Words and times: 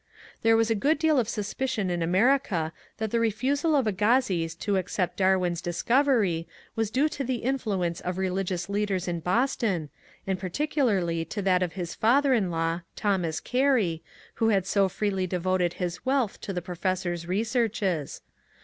There 0.41 0.57
was 0.57 0.71
a 0.71 0.81
good 0.81 0.97
deal 0.97 1.19
of 1.19 1.29
suspicion 1.29 1.91
in 1.91 2.01
America 2.01 2.73
that 2.97 3.11
the 3.11 3.19
refusal 3.19 3.75
of 3.75 3.85
Agassiz 3.85 4.55
to 4.55 4.75
accept 4.77 5.17
Darwin's 5.17 5.61
discovery 5.61 6.47
was 6.75 6.89
due 6.89 7.07
to 7.09 7.23
the 7.23 7.43
influence 7.45 8.01
of 8.01 8.17
religious 8.17 8.67
leaders 8.67 9.07
in 9.07 9.19
Boston, 9.19 9.89
and 10.25 10.39
particularly 10.39 11.23
to 11.25 11.43
that 11.43 11.61
of 11.61 11.73
his 11.73 11.93
father 11.93 12.33
in 12.33 12.49
law, 12.49 12.81
Thomas 12.95 13.39
Gary, 13.39 14.01
who 14.33 14.49
had 14.49 14.65
so 14.65 14.89
freely 14.89 15.27
devoted 15.27 15.73
his 15.73 16.03
wealth 16.03 16.41
to 16.41 16.51
the 16.51 16.63
professor's 16.63 17.27
researches. 17.27 18.21